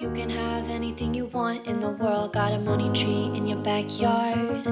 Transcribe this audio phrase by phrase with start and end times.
[0.00, 2.32] You can have anything you want in the world.
[2.32, 4.64] Got a money tree in your backyard.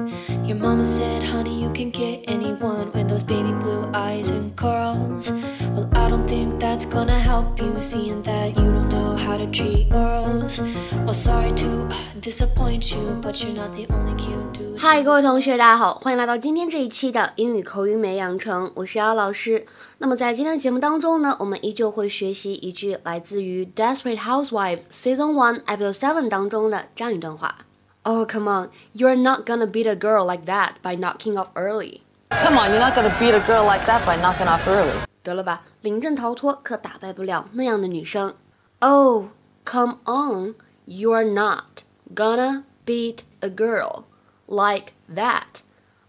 [0.47, 5.29] Your mama said, honey, you can get anyone with those baby blue eyes and curls.
[5.73, 9.46] Well, I don't think that's gonna help you, seeing that you don't know how to
[9.50, 10.60] treat girls.
[11.04, 11.88] Well, sorry to
[12.20, 14.78] disappoint you, but you're not the only cute dude.
[14.78, 19.66] 嗨，各位同学，大家好，欢迎来到今天这一期的英语口语美养成，我是姚老师。
[19.98, 27.56] 那么在今天的节目当中呢，我们依旧会学习一句来自于《Desperate Housewives》Season One Episode Seven 当中的这样一段话：
[28.02, 32.00] Oh come on, you're not gonna beat a girl like that by knocking off early。
[32.30, 34.90] Come on, you're not gonna beat a girl like that by knocking off early.
[35.26, 38.34] 得了吧，临阵逃脱可打败不了那样的女生。
[38.80, 39.26] Oh
[39.64, 40.54] come on,
[40.86, 41.84] you're not
[42.14, 44.04] gonna beat a girl
[44.46, 45.60] like that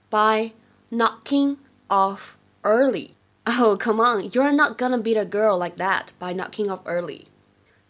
[0.10, 0.52] by
[0.90, 1.58] knocking
[1.88, 3.12] off early.
[3.46, 7.26] Oh, come on, you're not gonna beat a girl like that by knocking off early.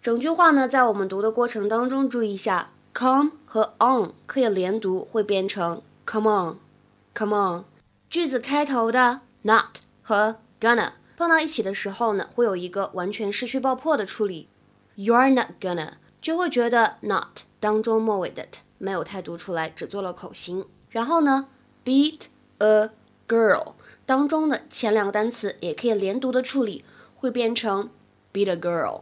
[0.01, 7.63] 整句话呢，在我们读的过程当中，注意一下，come 和 on 可以连读，会变成 come on，come on。
[8.09, 14.48] 句子开头的 not 和 gonna 碰到一起的时候呢，会有一个完全失去爆破的处理。
[14.96, 20.64] You're not gonna 就会觉得 not 当中末尾的 t 没有太读出来，只做了口型。
[20.90, 21.48] 然后呢
[21.84, 22.26] ，beat
[22.58, 22.92] a
[23.26, 23.72] girl
[24.06, 26.84] 当中的前两个单词也可以连读的处理，
[27.16, 27.90] 会变成
[28.32, 29.00] beat a girl。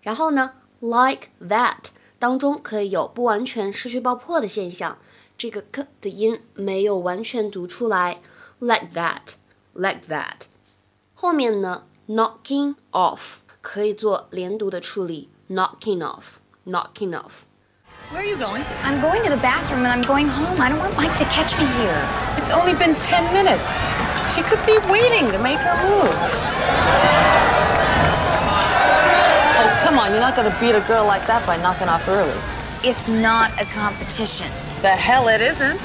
[0.00, 4.96] 然后呢，like that 当中可以有不完全失去爆破的现象，
[5.36, 8.22] 这个 k 的音没有完全读出来
[8.58, 10.46] ，like that，like that。
[11.17, 17.45] 后面呢，knocking off 可以做连读的处理，knocking off，knocking off。
[18.11, 18.63] Where are you going?
[18.83, 20.61] I'm going to the bathroom and I'm going home.
[20.61, 21.97] I don't want Mike to catch me here.
[22.37, 23.65] It's only been 10 minutes.
[24.35, 26.13] She could be waiting to make her move.
[29.57, 32.37] Oh, come on, you're not gonna beat a girl like that by knocking off early.
[32.83, 34.51] It's not a competition.
[34.81, 35.79] The hell it isn't.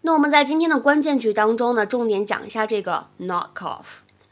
[0.00, 3.52] 那我们在今天的关键句当中呢，重点讲一下这个 knock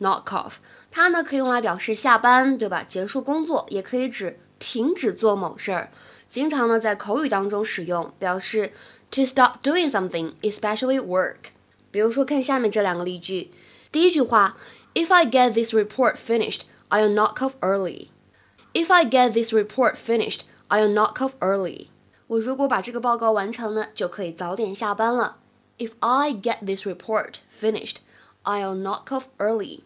[0.05, 0.55] off，knock off，
[0.91, 2.83] 它呢可以用来表示下班，对吧？
[2.83, 5.91] 结束工作，也可以指停止做某事儿。
[6.29, 8.73] 经常呢在口语当中使用，表示
[9.11, 11.51] to stop doing something, especially work。
[11.91, 13.51] 比如说看下面这两个例句，
[13.91, 14.57] 第一句话，
[14.95, 18.09] If I get this report finished, I'll knock off early.
[18.73, 21.89] If I get this report finished, I'll knock off early.
[22.29, 25.37] 我如果把这个报告完成呢，就可以早点下班了。
[25.79, 27.97] If I get this report finished,
[28.45, 29.81] I'll knock off early.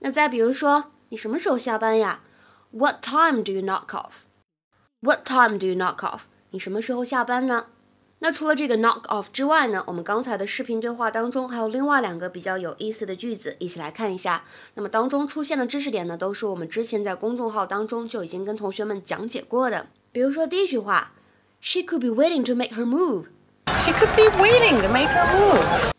[0.00, 2.20] 那再比如说，你什么时候下班呀
[2.70, 4.24] ？What time do you knock off?
[5.00, 6.22] What time do you knock off?
[6.50, 7.66] 你什么时候下班呢？
[8.20, 14.44] 那除了这个 knock off 之外呢，我们刚才的视频对话当中还有另外两个比较有意思的句子，一起来看一下。
[14.74, 19.88] 那么当中出现的知识点呢，都是我们之前在公众号当中就已经跟同学们讲解过的。
[20.12, 21.12] 比如说第一句话
[21.60, 23.26] ，She could be waiting to make her move.
[23.80, 25.90] She could be waiting to make her move.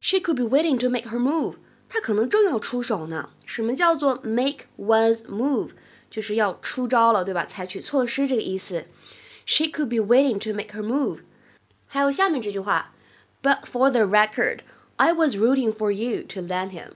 [0.00, 1.54] She could be waiting to make her move.
[1.89, 3.29] 她可能正要出手呢。
[3.45, 5.69] 什么叫做 make one's move？
[6.09, 7.45] 就是要出招了，对吧？
[7.45, 8.85] 采取措施这个意思。
[9.45, 11.19] She could be waiting to make her move.
[11.87, 12.93] 还有下面这句话，
[13.43, 14.59] But for the record,
[14.95, 16.91] I was rooting for you to land him.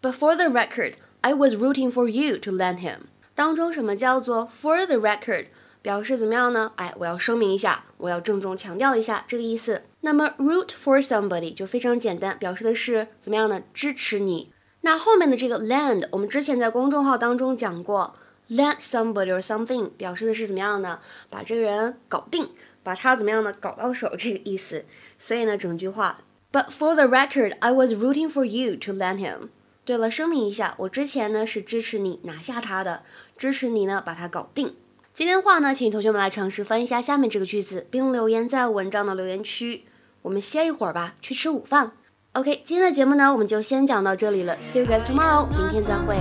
[0.00, 3.06] But for the record, I was rooting for you to land him.
[3.34, 5.46] 当中什么叫做 for the record？
[5.80, 6.72] 表示怎么样呢？
[6.76, 9.82] 哎，我要声明一下，我要郑重强调一下这个意思。
[10.07, 13.61] 那么 root for somebody 就非常简单，表示的是怎么样呢？
[13.73, 14.53] 支持你。
[14.79, 18.15] 那后面的这个 land，我们之前在公众号当中讲过
[18.49, 21.01] ，land somebody or something 表示的是怎么样呢？
[21.29, 22.47] 把这个人搞定，
[22.83, 23.51] 把他怎么样呢？
[23.59, 24.85] 搞到手 这个意思。
[25.17, 26.21] 所以呢，整句话
[26.53, 29.49] ，But for the record, I was rooting for you to land him.
[29.83, 33.03] 对了，声明一下，我之前呢是支持你拿下他的，
[33.37, 34.73] 支持你呢把他搞定。
[35.13, 39.83] 今天的话呢，请同学们来尝试翻译一下下面这个句子，并留言在文章的留言区。
[40.23, 41.93] 我们歇一会儿吧，去吃午饭。
[42.33, 44.55] OK，今天的节目呢，我们就先讲到这里了。
[44.57, 46.17] See you guys tomorrow，明天再会。